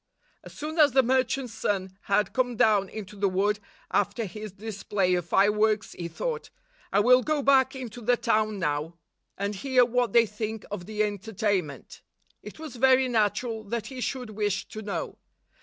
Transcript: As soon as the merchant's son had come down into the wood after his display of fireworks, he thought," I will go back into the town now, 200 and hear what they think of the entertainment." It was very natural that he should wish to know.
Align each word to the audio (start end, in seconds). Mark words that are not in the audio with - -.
As 0.43 0.53
soon 0.53 0.79
as 0.79 0.93
the 0.93 1.03
merchant's 1.03 1.53
son 1.53 1.95
had 2.05 2.33
come 2.33 2.55
down 2.55 2.89
into 2.89 3.15
the 3.15 3.29
wood 3.29 3.59
after 3.91 4.25
his 4.25 4.51
display 4.53 5.13
of 5.13 5.27
fireworks, 5.27 5.91
he 5.93 6.07
thought," 6.07 6.49
I 6.91 6.99
will 6.99 7.21
go 7.21 7.43
back 7.43 7.75
into 7.75 8.01
the 8.01 8.17
town 8.17 8.57
now, 8.57 8.97
200 9.37 9.45
and 9.45 9.55
hear 9.57 9.85
what 9.85 10.11
they 10.13 10.25
think 10.25 10.65
of 10.71 10.87
the 10.87 11.03
entertainment." 11.03 12.01
It 12.41 12.57
was 12.57 12.77
very 12.77 13.07
natural 13.09 13.63
that 13.65 13.85
he 13.93 14.01
should 14.01 14.31
wish 14.31 14.67
to 14.69 14.81
know. 14.81 15.19